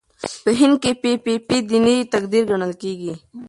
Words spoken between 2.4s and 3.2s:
ګڼل کېږي.